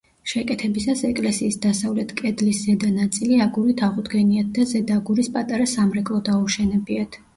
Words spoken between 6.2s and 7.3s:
დაუშენებიათ.